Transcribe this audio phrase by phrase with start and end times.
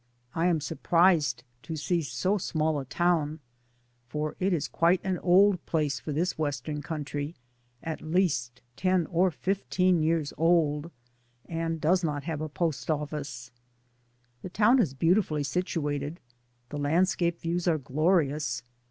[0.33, 3.39] I am sur prised to see so small a town,
[4.07, 7.35] for it is quite an old place for this western country,
[7.83, 10.89] at least ten or fifteen years old,
[11.45, 13.51] and does not have a post office.
[14.41, 16.17] The town is beautifully situ ated,
[16.69, 18.63] the landscape views are glorious.